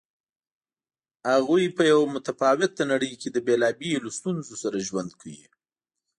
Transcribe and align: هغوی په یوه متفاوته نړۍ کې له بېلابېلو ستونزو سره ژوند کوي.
هغوی 1.33 1.65
په 1.77 1.83
یوه 1.91 2.05
متفاوته 2.15 2.81
نړۍ 2.91 3.13
کې 3.21 3.27
له 3.35 3.39
بېلابېلو 3.47 4.09
ستونزو 4.17 4.53
سره 4.63 4.85
ژوند 4.87 5.11
کوي. 5.21 5.43